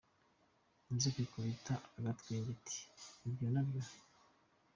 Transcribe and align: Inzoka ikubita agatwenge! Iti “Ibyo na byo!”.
Inzoka 0.91 1.19
ikubita 1.25 1.73
agatwenge! 1.97 2.51
Iti 2.57 2.77
“Ibyo 3.27 3.47
na 3.53 3.61
byo!”. 3.67 3.81